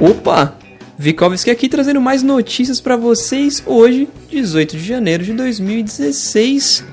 Opa! 0.00 0.54
Vikovski 0.98 1.50
aqui 1.50 1.68
trazendo 1.68 2.00
mais 2.00 2.22
notícias 2.22 2.80
para 2.80 2.96
vocês 2.96 3.62
hoje, 3.66 4.08
18 4.30 4.76
de 4.76 4.84
janeiro 4.84 5.24
de 5.24 5.32
2016. 5.32 6.84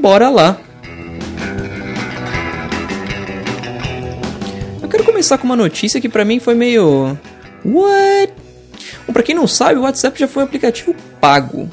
Bora 0.00 0.28
lá! 0.28 0.60
Eu 4.82 4.88
quero 4.88 5.04
começar 5.04 5.38
com 5.38 5.44
uma 5.44 5.56
notícia 5.56 6.00
que 6.00 6.08
para 6.08 6.24
mim 6.24 6.40
foi 6.40 6.54
meio 6.54 7.18
What? 7.64 8.32
Bom, 9.06 9.12
pra 9.12 9.22
quem 9.22 9.34
não 9.34 9.46
sabe, 9.46 9.78
o 9.78 9.82
WhatsApp 9.82 10.18
já 10.18 10.26
foi 10.26 10.42
um 10.42 10.46
aplicativo 10.46 10.94
pago. 11.20 11.68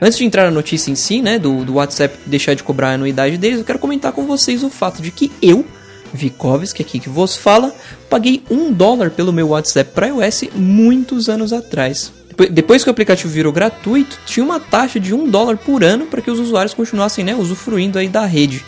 Antes 0.00 0.18
de 0.18 0.24
entrar 0.24 0.44
na 0.44 0.50
notícia 0.50 0.90
em 0.90 0.94
si, 0.94 1.22
né, 1.22 1.38
do, 1.38 1.64
do 1.64 1.74
WhatsApp 1.74 2.18
deixar 2.26 2.54
de 2.54 2.62
cobrar 2.62 2.90
a 2.90 2.94
anuidade 2.94 3.38
deles, 3.38 3.58
eu 3.58 3.64
quero 3.64 3.78
comentar 3.78 4.12
com 4.12 4.26
vocês 4.26 4.62
o 4.62 4.68
fato 4.68 5.00
de 5.00 5.10
que 5.10 5.32
eu 5.40 5.64
Vikovski, 6.12 6.82
aqui 6.82 6.98
que 6.98 7.08
vos 7.08 7.36
fala, 7.36 7.74
paguei 8.08 8.42
um 8.50 8.72
dólar 8.72 9.10
pelo 9.10 9.32
meu 9.32 9.48
WhatsApp 9.48 9.90
para 9.92 10.08
iOS 10.08 10.44
muitos 10.54 11.28
anos 11.28 11.52
atrás. 11.52 12.12
Depois 12.50 12.82
que 12.82 12.90
o 12.90 12.92
aplicativo 12.92 13.32
virou 13.32 13.52
gratuito, 13.52 14.18
tinha 14.26 14.44
uma 14.44 14.60
taxa 14.60 15.00
de 15.00 15.14
um 15.14 15.28
dólar 15.28 15.56
por 15.56 15.82
ano 15.82 16.06
para 16.06 16.20
que 16.20 16.30
os 16.30 16.38
usuários 16.38 16.74
continuassem 16.74 17.24
né, 17.24 17.34
usufruindo 17.34 17.98
aí 17.98 18.08
da 18.08 18.26
rede. 18.26 18.64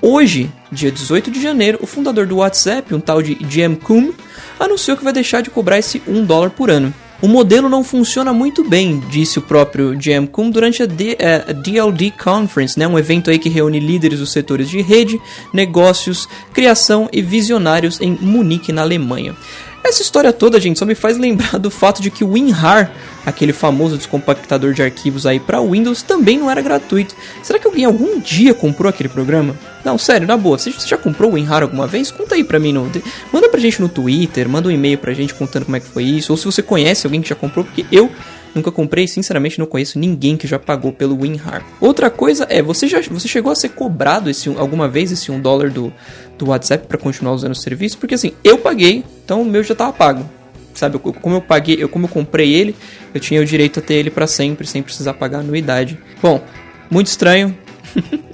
Hoje, 0.00 0.50
dia 0.72 0.90
18 0.90 1.30
de 1.30 1.40
janeiro, 1.40 1.78
o 1.80 1.86
fundador 1.86 2.26
do 2.26 2.38
WhatsApp, 2.38 2.92
um 2.92 2.98
tal 2.98 3.22
de 3.22 3.38
Jim 3.48 3.76
Coom, 3.76 4.12
anunciou 4.58 4.96
que 4.96 5.04
vai 5.04 5.12
deixar 5.12 5.40
de 5.40 5.50
cobrar 5.50 5.78
esse 5.78 6.02
um 6.08 6.24
dólar 6.24 6.50
por 6.50 6.68
ano. 6.68 6.92
O 7.22 7.28
modelo 7.28 7.68
não 7.68 7.84
funciona 7.84 8.32
muito 8.32 8.68
bem, 8.68 9.00
disse 9.08 9.38
o 9.38 9.42
próprio 9.42 9.96
Jam 9.98 10.26
Kuhn 10.26 10.50
durante 10.50 10.82
a, 10.82 10.86
D, 10.86 11.12
uh, 11.12 11.50
a 11.50 11.52
DLD 11.52 12.10
Conference, 12.10 12.76
né, 12.76 12.88
um 12.88 12.98
evento 12.98 13.30
aí 13.30 13.38
que 13.38 13.48
reúne 13.48 13.78
líderes 13.78 14.18
dos 14.18 14.32
setores 14.32 14.68
de 14.68 14.82
rede, 14.82 15.20
negócios, 15.54 16.28
criação 16.52 17.08
e 17.12 17.22
visionários 17.22 18.00
em 18.00 18.18
Munique, 18.20 18.72
na 18.72 18.82
Alemanha. 18.82 19.36
Essa 19.84 20.00
história 20.00 20.32
toda, 20.32 20.60
gente, 20.60 20.78
só 20.78 20.86
me 20.86 20.94
faz 20.94 21.18
lembrar 21.18 21.58
do 21.58 21.70
fato 21.70 22.00
de 22.00 22.10
que 22.10 22.22
o 22.22 22.30
WinRAR, 22.30 22.92
aquele 23.26 23.52
famoso 23.52 23.96
descompactador 23.96 24.72
de 24.72 24.82
arquivos 24.82 25.26
aí 25.26 25.40
para 25.40 25.60
Windows, 25.60 26.02
também 26.02 26.38
não 26.38 26.50
era 26.50 26.62
gratuito. 26.62 27.16
Será 27.42 27.58
que 27.58 27.66
alguém 27.66 27.84
algum 27.84 28.20
dia 28.20 28.54
comprou 28.54 28.88
aquele 28.88 29.08
programa? 29.08 29.56
Não, 29.84 29.98
sério, 29.98 30.26
na 30.26 30.36
boa, 30.36 30.56
você 30.56 30.72
já 30.86 30.96
comprou 30.96 31.32
o 31.32 31.34
WinRAR 31.34 31.62
alguma 31.62 31.86
vez? 31.86 32.10
Conta 32.10 32.36
aí 32.36 32.44
pra 32.44 32.60
mim, 32.60 32.72
no, 32.72 32.90
manda 33.32 33.48
pra 33.48 33.60
gente 33.60 33.82
no 33.82 33.88
Twitter, 33.88 34.48
manda 34.48 34.68
um 34.68 34.72
e-mail 34.72 34.98
pra 34.98 35.12
gente 35.12 35.34
contando 35.34 35.64
como 35.64 35.76
é 35.76 35.80
que 35.80 35.88
foi 35.88 36.04
isso, 36.04 36.32
ou 36.32 36.36
se 36.36 36.44
você 36.44 36.62
conhece 36.62 37.06
alguém 37.06 37.20
que 37.20 37.28
já 37.28 37.34
comprou, 37.34 37.64
porque 37.64 37.84
eu 37.90 38.10
nunca 38.54 38.70
comprei, 38.70 39.06
sinceramente 39.06 39.58
não 39.58 39.66
conheço 39.66 39.98
ninguém 39.98 40.36
que 40.36 40.46
já 40.46 40.58
pagou 40.58 40.92
pelo 40.92 41.20
WinRAR. 41.20 41.64
Outra 41.80 42.10
coisa 42.10 42.46
é, 42.48 42.62
você 42.62 42.86
já 42.86 43.00
você 43.00 43.28
chegou 43.28 43.52
a 43.52 43.54
ser 43.54 43.70
cobrado 43.70 44.30
esse 44.30 44.48
alguma 44.48 44.88
vez 44.88 45.10
esse 45.12 45.30
um 45.30 45.40
dólar 45.40 45.70
do, 45.70 45.92
do 46.38 46.48
WhatsApp 46.48 46.86
para 46.86 46.98
continuar 46.98 47.32
usando 47.32 47.52
o 47.52 47.56
serviço? 47.56 47.98
Porque 47.98 48.14
assim, 48.14 48.32
eu 48.42 48.58
paguei, 48.58 49.04
então 49.24 49.42
o 49.42 49.44
meu 49.44 49.62
já 49.62 49.74
tava 49.74 49.92
pago. 49.92 50.28
Sabe, 50.74 50.98
como 50.98 51.36
eu 51.36 51.42
paguei, 51.42 51.76
eu, 51.78 51.88
como 51.88 52.06
eu 52.06 52.08
comprei 52.08 52.54
ele, 52.54 52.74
eu 53.12 53.20
tinha 53.20 53.42
o 53.42 53.44
direito 53.44 53.78
a 53.78 53.82
ter 53.82 53.94
ele 53.94 54.10
para 54.10 54.26
sempre, 54.26 54.66
sem 54.66 54.82
precisar 54.82 55.12
pagar 55.14 55.40
anuidade. 55.40 55.98
Bom, 56.22 56.42
muito 56.90 57.08
estranho. 57.08 57.56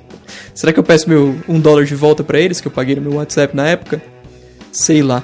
Será 0.54 0.72
que 0.72 0.78
eu 0.78 0.84
peço 0.84 1.08
meu 1.08 1.36
um 1.48 1.58
dólar 1.60 1.84
de 1.84 1.94
volta 1.96 2.22
para 2.22 2.40
eles 2.40 2.60
que 2.60 2.68
eu 2.68 2.72
paguei 2.72 2.94
no 2.94 3.02
meu 3.02 3.14
WhatsApp 3.14 3.56
na 3.56 3.66
época? 3.68 4.00
Sei 4.70 5.02
lá. 5.02 5.22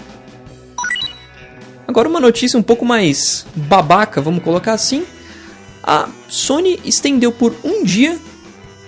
Agora 1.86 2.08
uma 2.08 2.20
notícia 2.20 2.58
um 2.58 2.62
pouco 2.62 2.84
mais 2.84 3.46
babaca, 3.54 4.20
vamos 4.20 4.42
colocar 4.42 4.72
assim. 4.72 5.04
A 5.82 6.08
Sony 6.28 6.80
estendeu 6.84 7.30
por 7.30 7.54
um 7.62 7.84
dia 7.84 8.18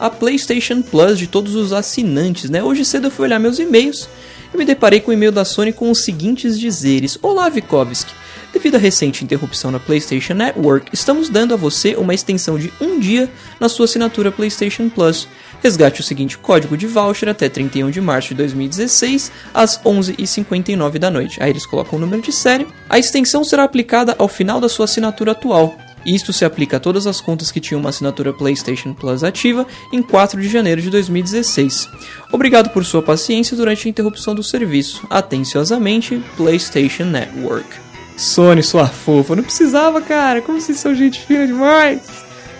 a 0.00 0.08
PlayStation 0.08 0.82
Plus 0.82 1.18
de 1.18 1.26
todos 1.26 1.54
os 1.54 1.72
assinantes, 1.72 2.48
né? 2.48 2.62
Hoje 2.62 2.84
cedo 2.84 3.08
eu 3.08 3.10
fui 3.10 3.26
olhar 3.26 3.38
meus 3.38 3.58
e-mails 3.58 4.08
e 4.52 4.56
me 4.56 4.64
deparei 4.64 5.00
com 5.00 5.10
o 5.10 5.14
e-mail 5.14 5.32
da 5.32 5.44
Sony 5.44 5.72
com 5.72 5.90
os 5.90 6.04
seguintes 6.04 6.58
dizeres: 6.58 7.18
Olá, 7.22 7.48
Vikovski. 7.48 8.12
Devido 8.52 8.76
à 8.76 8.78
recente 8.78 9.22
interrupção 9.22 9.70
na 9.70 9.78
PlayStation 9.78 10.32
Network, 10.32 10.88
estamos 10.90 11.28
dando 11.28 11.52
a 11.52 11.56
você 11.58 11.94
uma 11.96 12.14
extensão 12.14 12.58
de 12.58 12.72
um 12.80 12.98
dia 12.98 13.30
na 13.60 13.68
sua 13.68 13.84
assinatura 13.84 14.32
PlayStation 14.32 14.88
Plus. 14.88 15.28
Resgate 15.62 16.00
o 16.00 16.04
seguinte 16.04 16.38
código 16.38 16.76
de 16.76 16.86
voucher 16.86 17.28
até 17.28 17.48
31 17.48 17.90
de 17.90 18.00
março 18.00 18.28
de 18.28 18.34
2016, 18.36 19.32
às 19.52 19.78
11h59 19.82 20.98
da 20.98 21.10
noite. 21.10 21.42
Aí 21.42 21.50
eles 21.50 21.66
colocam 21.66 21.98
o 21.98 22.00
número 22.00 22.22
de 22.22 22.32
série. 22.32 22.66
A 22.88 22.98
extensão 22.98 23.42
será 23.44 23.64
aplicada 23.64 24.14
ao 24.18 24.28
final 24.28 24.60
da 24.60 24.68
sua 24.68 24.84
assinatura 24.84 25.32
atual. 25.32 25.76
Isto 26.06 26.32
se 26.32 26.44
aplica 26.44 26.76
a 26.76 26.80
todas 26.80 27.04
as 27.06 27.20
contas 27.20 27.50
que 27.50 27.58
tinham 27.58 27.80
uma 27.80 27.88
assinatura 27.88 28.32
PlayStation 28.32 28.94
Plus 28.94 29.24
ativa 29.24 29.66
em 29.92 30.00
4 30.00 30.40
de 30.40 30.48
janeiro 30.48 30.80
de 30.80 30.88
2016. 30.88 31.88
Obrigado 32.30 32.70
por 32.70 32.84
sua 32.84 33.02
paciência 33.02 33.56
durante 33.56 33.88
a 33.88 33.90
interrupção 33.90 34.32
do 34.32 34.42
serviço. 34.42 35.04
Atenciosamente, 35.10 36.22
PlayStation 36.36 37.04
Network. 37.04 37.68
Sony, 38.16 38.62
sua 38.62 38.86
fofa, 38.86 39.34
não 39.34 39.42
precisava, 39.42 40.00
cara. 40.00 40.40
Como 40.40 40.60
vocês 40.60 40.78
são 40.78 40.94
gente 40.94 41.20
fina 41.20 41.44
demais. 41.44 42.02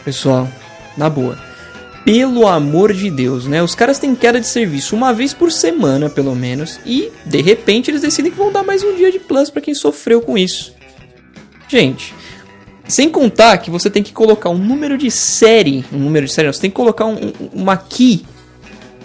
Pessoal, 0.05 0.49
na 0.97 1.09
boa 1.09 1.46
pelo 2.07 2.47
amor 2.47 2.93
de 2.93 3.11
Deus, 3.11 3.49
né? 3.49 3.61
Os 3.61 3.75
caras 3.75 3.99
têm 3.99 4.15
queda 4.15 4.39
de 4.39 4.47
serviço 4.47 4.95
uma 4.95 5.13
vez 5.13 5.35
por 5.35 5.51
semana, 5.51 6.09
pelo 6.09 6.37
menos, 6.37 6.79
e 6.87 7.11
de 7.25 7.43
repente 7.43 7.91
eles 7.91 8.01
decidem 8.01 8.31
que 8.31 8.39
vão 8.39 8.53
dar 8.53 8.63
mais 8.63 8.85
um 8.85 8.95
dia 8.95 9.11
de 9.11 9.19
plus 9.19 9.51
para 9.51 9.61
quem 9.61 9.75
sofreu 9.75 10.21
com 10.21 10.39
isso. 10.39 10.73
Gente, 11.67 12.15
sem 12.87 13.11
contar 13.11 13.59
que 13.59 13.73
você 13.73 13.91
tem 13.91 14.05
que 14.05 14.13
colocar 14.13 14.51
um 14.51 14.57
número 14.57 14.97
de 14.97 15.11
série, 15.11 15.85
um 15.93 15.99
número 15.99 16.27
de 16.27 16.33
série, 16.33 16.47
não, 16.47 16.53
você 16.53 16.61
tem 16.61 16.71
que 16.71 16.77
colocar 16.77 17.07
um, 17.07 17.33
uma 17.53 17.77
key 17.77 18.25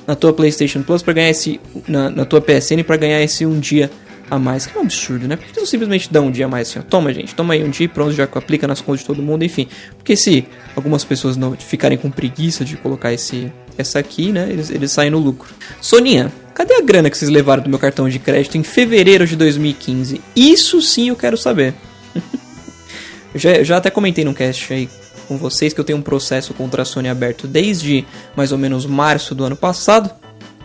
na 0.05 0.13
tua 0.13 0.31
PlayStation 0.31 0.83
Plus 0.83 1.01
para 1.01 1.13
ganhar 1.13 1.31
esse 1.31 1.59
na, 1.87 2.07
na 2.11 2.23
tua 2.23 2.39
PSN 2.39 2.83
para 2.85 2.97
ganhar 2.97 3.23
esse 3.23 3.47
um 3.47 3.59
dia 3.59 3.89
a 4.31 4.39
mais. 4.39 4.65
Que 4.65 4.77
é 4.77 4.79
um 4.79 4.83
absurdo, 4.83 5.27
né? 5.27 5.35
Por 5.35 5.43
que 5.43 5.51
eles 5.51 5.57
não 5.57 5.65
simplesmente 5.65 6.11
dão 6.11 6.27
um 6.27 6.31
dia 6.31 6.45
a 6.45 6.47
mais 6.47 6.69
assim? 6.69 6.79
Ó? 6.79 6.81
Toma, 6.81 7.13
gente, 7.13 7.35
toma 7.35 7.53
aí 7.53 7.63
um 7.63 7.69
dia 7.69 7.85
e 7.85 7.87
pronto, 7.87 8.13
já 8.13 8.23
aplica 8.23 8.65
nas 8.65 8.79
contas 8.79 9.01
de 9.01 9.05
todo 9.05 9.21
mundo, 9.21 9.43
enfim. 9.43 9.67
Porque 9.97 10.15
se 10.15 10.45
algumas 10.75 11.03
pessoas 11.03 11.35
não 11.35 11.55
ficarem 11.55 11.97
com 11.97 12.09
preguiça 12.09 12.63
de 12.63 12.77
colocar 12.77 13.11
esse 13.11 13.51
essa 13.77 13.99
aqui, 13.99 14.31
né? 14.31 14.47
Eles, 14.49 14.69
eles 14.69 14.91
saem 14.91 15.11
no 15.11 15.19
lucro. 15.19 15.53
Soninha, 15.81 16.31
cadê 16.53 16.75
a 16.75 16.81
grana 16.81 17.09
que 17.09 17.17
vocês 17.17 17.29
levaram 17.29 17.61
do 17.61 17.69
meu 17.69 17.79
cartão 17.79 18.07
de 18.07 18.19
crédito 18.19 18.57
em 18.57 18.63
fevereiro 18.63 19.27
de 19.27 19.35
2015? 19.35 20.21
Isso 20.35 20.81
sim 20.81 21.09
eu 21.09 21.15
quero 21.15 21.37
saber. 21.37 21.73
eu, 23.33 23.39
já, 23.39 23.51
eu 23.51 23.65
já 23.65 23.77
até 23.77 23.89
comentei 23.89 24.23
no 24.23 24.33
cast 24.33 24.73
aí 24.73 24.89
com 25.27 25.37
vocês 25.37 25.73
que 25.73 25.79
eu 25.79 25.83
tenho 25.83 25.99
um 25.99 26.01
processo 26.01 26.53
contra 26.53 26.81
a 26.81 26.85
Sony 26.85 27.07
aberto 27.07 27.47
desde 27.47 28.05
mais 28.35 28.51
ou 28.51 28.57
menos 28.57 28.85
março 28.85 29.33
do 29.33 29.43
ano 29.43 29.55
passado. 29.55 30.11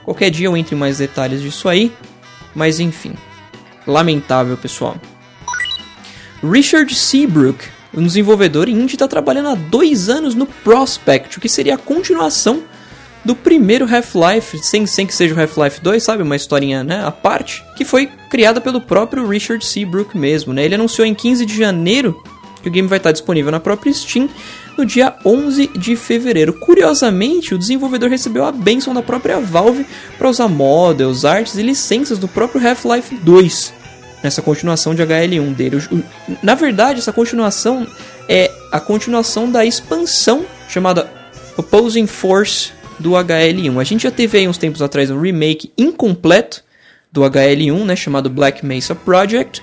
Qualquer 0.04 0.31
dia 0.31 0.47
eu 0.47 0.56
entro 0.56 0.75
em 0.75 0.78
mais 0.78 0.98
detalhes 0.98 1.41
disso 1.41 1.69
aí. 1.69 1.93
Mas 2.54 2.81
enfim. 2.81 3.15
Lamentável, 3.86 4.56
pessoal. 4.56 4.97
Richard 6.42 6.94
Seabrook, 6.94 7.64
um 7.94 8.04
desenvolvedor 8.04 8.69
indie, 8.69 8.94
está 8.94 9.08
trabalhando 9.08 9.48
há 9.48 9.54
dois 9.54 10.08
anos 10.08 10.34
no 10.34 10.47
Prospect, 10.47 11.38
o 11.38 11.41
que 11.41 11.48
seria 11.48 11.74
a 11.74 11.78
continuação 11.78 12.62
do 13.24 13.34
primeiro 13.34 13.84
Half-Life, 13.84 14.58
sem, 14.58 14.86
sem 14.86 15.06
que 15.06 15.14
seja 15.14 15.34
o 15.34 15.41
Half-Life 15.41 15.80
2, 15.80 16.02
sabe? 16.02 16.22
Uma 16.22 16.36
historinha 16.36 16.84
né, 16.84 17.04
à 17.04 17.10
parte, 17.10 17.64
que 17.76 17.84
foi 17.84 18.08
criada 18.30 18.60
pelo 18.60 18.80
próprio 18.80 19.26
Richard 19.26 19.64
Seabrook 19.64 20.16
mesmo. 20.16 20.53
Né? 20.53 20.64
Ele 20.64 20.76
anunciou 20.76 21.04
em 21.04 21.14
15 21.14 21.44
de 21.44 21.56
janeiro 21.56 22.22
que 22.62 22.68
o 22.68 22.72
game 22.72 22.88
vai 22.88 22.98
estar 22.98 23.12
disponível 23.12 23.50
na 23.50 23.60
própria 23.60 23.92
Steam 23.92 24.28
no 24.78 24.84
dia 24.84 25.14
11 25.24 25.68
de 25.68 25.97
fevereiro. 25.97 26.53
Curiosamente, 26.53 27.54
o 27.54 27.58
desenvolvedor 27.58 28.10
recebeu 28.10 28.44
a 28.44 28.53
benção 28.53 28.94
da 28.94 29.03
própria 29.03 29.41
Valve 29.41 29.86
para 30.18 30.28
usar 30.28 30.48
models, 30.48 31.24
artes 31.24 31.56
e 31.56 31.62
licenças 31.62 32.18
do 32.18 32.28
próprio 32.28 32.64
Half-Life 32.64 33.16
2 33.16 33.75
nessa 34.22 34.43
continuação 34.43 34.94
de 34.94 35.03
HL1 35.03 35.54
dele. 35.54 35.77
Na 36.43 36.54
verdade, 36.54 37.00
essa 37.00 37.12
continuação 37.12 37.87
é 38.28 38.50
a 38.72 38.81
continuação 38.81 39.50
da 39.50 39.65
expansão 39.65 40.44
chamada 40.69 41.10
Opposing 41.56 42.06
Force 42.06 42.72
do 42.99 43.10
HL1. 43.10 43.80
A 43.80 43.84
gente 43.84 44.03
já 44.03 44.10
teve 44.10 44.39
aí 44.39 44.48
uns 44.48 44.59
tempos 44.59 44.83
atrás 44.83 45.10
um 45.10 45.21
remake 45.21 45.72
incompleto 45.77 46.65
do 47.13 47.22
HL1, 47.22 47.84
né, 47.84 47.97
chamado 47.97 48.28
Black 48.28 48.65
Mesa 48.65 48.95
Project, 48.95 49.63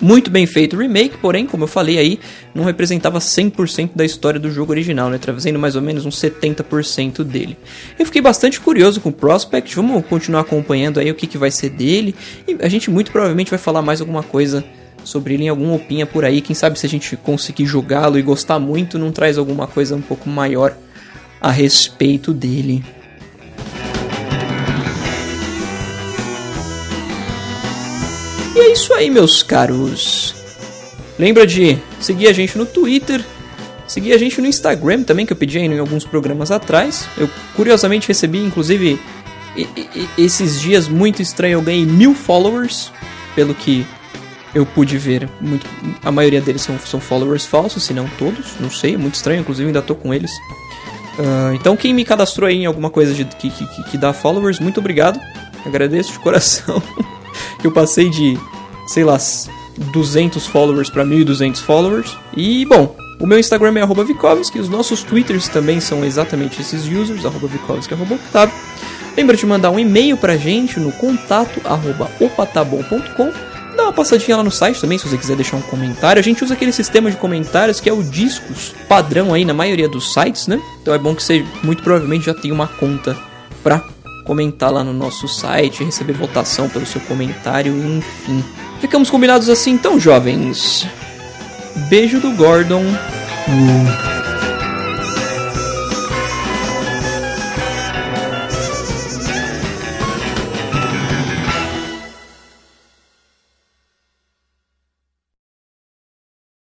muito 0.00 0.30
bem 0.30 0.46
feito 0.46 0.76
o 0.76 0.78
remake, 0.78 1.16
porém, 1.18 1.46
como 1.46 1.64
eu 1.64 1.68
falei 1.68 1.98
aí, 1.98 2.20
não 2.54 2.64
representava 2.64 3.18
100% 3.18 3.90
da 3.94 4.04
história 4.04 4.38
do 4.38 4.50
jogo 4.50 4.72
original, 4.72 5.08
né? 5.08 5.18
Trazendo 5.18 5.58
mais 5.58 5.76
ou 5.76 5.82
menos 5.82 6.04
uns 6.04 6.20
70% 6.20 7.24
dele. 7.24 7.56
Eu 7.98 8.04
fiquei 8.04 8.20
bastante 8.20 8.60
curioso 8.60 9.00
com 9.00 9.08
o 9.08 9.12
Prospect, 9.12 9.74
vamos 9.74 10.04
continuar 10.06 10.40
acompanhando 10.40 11.00
aí 11.00 11.10
o 11.10 11.14
que, 11.14 11.26
que 11.26 11.38
vai 11.38 11.50
ser 11.50 11.70
dele. 11.70 12.14
E 12.46 12.56
a 12.60 12.68
gente 12.68 12.90
muito 12.90 13.10
provavelmente 13.10 13.50
vai 13.50 13.58
falar 13.58 13.82
mais 13.82 14.00
alguma 14.00 14.22
coisa 14.22 14.64
sobre 15.02 15.34
ele 15.34 15.44
em 15.44 15.48
alguma 15.48 15.74
opinha 15.74 16.04
por 16.04 16.24
aí. 16.24 16.40
Quem 16.40 16.54
sabe 16.54 16.78
se 16.78 16.84
a 16.84 16.88
gente 16.88 17.16
conseguir 17.16 17.64
jogá-lo 17.64 18.18
e 18.18 18.22
gostar 18.22 18.58
muito, 18.58 18.98
não 18.98 19.12
traz 19.12 19.38
alguma 19.38 19.66
coisa 19.66 19.94
um 19.94 20.02
pouco 20.02 20.28
maior 20.28 20.76
a 21.40 21.50
respeito 21.50 22.32
dele. 22.32 22.84
E 28.56 28.58
é 28.58 28.72
isso 28.72 28.92
aí, 28.94 29.08
meus 29.10 29.42
caros. 29.42 30.34
Lembra 31.18 31.46
de 31.46 31.78
seguir 32.00 32.26
a 32.26 32.32
gente 32.32 32.58
no 32.58 32.66
Twitter, 32.66 33.24
Seguir 33.86 34.12
a 34.12 34.18
gente 34.18 34.40
no 34.40 34.48
Instagram 34.48 35.04
também, 35.04 35.24
que 35.24 35.32
eu 35.32 35.36
pedi 35.36 35.58
aí 35.58 35.64
em 35.64 35.78
alguns 35.78 36.04
programas 36.04 36.50
atrás. 36.50 37.08
Eu 37.16 37.30
curiosamente 37.54 38.08
recebi, 38.08 38.38
inclusive, 38.38 39.00
esses 40.18 40.60
dias 40.60 40.88
muito 40.88 41.22
estranho, 41.22 41.54
eu 41.54 41.62
ganhei 41.62 41.86
mil 41.86 42.12
followers, 42.12 42.90
pelo 43.34 43.54
que 43.54 43.86
eu 44.52 44.66
pude 44.66 44.98
ver. 44.98 45.28
Muito, 45.40 45.64
a 46.02 46.10
maioria 46.10 46.40
deles 46.40 46.62
são, 46.62 46.76
são 46.80 46.98
followers 46.98 47.46
falsos, 47.46 47.84
se 47.84 47.94
não 47.94 48.08
todos, 48.18 48.54
não 48.58 48.70
sei, 48.70 48.96
muito 48.96 49.14
estranho, 49.14 49.40
inclusive 49.40 49.68
ainda 49.68 49.82
tô 49.82 49.94
com 49.94 50.12
eles. 50.12 50.32
Uh, 51.18 51.54
então 51.54 51.76
quem 51.76 51.94
me 51.94 52.04
cadastrou 52.04 52.48
aí 52.48 52.56
em 52.56 52.66
alguma 52.66 52.90
coisa 52.90 53.14
de, 53.14 53.24
que, 53.24 53.50
que, 53.50 53.84
que 53.84 53.96
dá 53.96 54.12
followers, 54.12 54.58
muito 54.58 54.80
obrigado. 54.80 55.20
Agradeço 55.64 56.12
de 56.12 56.18
coração. 56.18 56.82
eu 57.66 57.72
passei 57.72 58.08
de, 58.08 58.38
sei 58.86 59.04
lá, 59.04 59.16
200 59.92 60.46
followers 60.46 60.90
para 60.90 61.04
1200 61.04 61.60
followers. 61.60 62.16
E 62.36 62.64
bom, 62.64 62.96
o 63.20 63.26
meu 63.26 63.38
Instagram 63.38 63.78
é 63.78 63.82
arroba 63.82 64.04
Vikovski, 64.04 64.58
os 64.58 64.68
nossos 64.68 65.02
Twitters 65.02 65.48
também 65.48 65.80
são 65.80 66.04
exatamente 66.04 66.60
esses 66.60 66.86
users, 66.86 67.24
arroba 67.24 67.46
Vikovski, 67.46 67.94
arroba. 67.94 68.18
Lembra 69.16 69.36
de 69.36 69.46
mandar 69.46 69.70
um 69.70 69.78
e-mail 69.78 70.16
pra 70.16 70.36
gente 70.36 70.78
no 70.78 70.92
contato 70.92 71.60
opatabom.com 72.20 73.32
Dá 73.76 73.84
uma 73.84 73.92
passadinha 73.92 74.38
lá 74.38 74.42
no 74.42 74.50
site 74.50 74.80
também, 74.80 74.96
se 74.96 75.06
você 75.06 75.18
quiser 75.18 75.36
deixar 75.36 75.58
um 75.58 75.62
comentário. 75.62 76.18
A 76.18 76.22
gente 76.22 76.42
usa 76.42 76.54
aquele 76.54 76.72
sistema 76.72 77.10
de 77.10 77.16
comentários 77.18 77.78
que 77.78 77.90
é 77.90 77.92
o 77.92 78.02
Discos, 78.02 78.74
padrão 78.88 79.34
aí 79.34 79.44
na 79.44 79.52
maioria 79.52 79.86
dos 79.86 80.14
sites, 80.14 80.46
né? 80.46 80.60
Então 80.80 80.94
é 80.94 80.98
bom 80.98 81.14
que 81.14 81.22
você 81.22 81.44
muito 81.62 81.82
provavelmente 81.82 82.24
já 82.24 82.32
tenha 82.32 82.54
uma 82.54 82.66
conta 82.66 83.14
pra 83.62 83.84
comentar 84.26 84.72
lá 84.72 84.82
no 84.82 84.92
nosso 84.92 85.28
site, 85.28 85.84
receber 85.84 86.12
votação 86.12 86.68
pelo 86.68 86.84
seu 86.84 87.00
comentário, 87.02 87.72
enfim. 87.76 88.44
Ficamos 88.80 89.08
combinados 89.08 89.48
assim 89.48 89.72
então, 89.72 89.98
jovens. 89.98 90.86
Beijo 91.88 92.20
do 92.20 92.32
Gordon. 92.32 92.82
Uh. 92.82 94.15